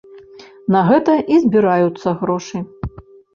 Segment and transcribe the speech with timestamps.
[0.75, 2.57] На гэта і збіраюцца грошы.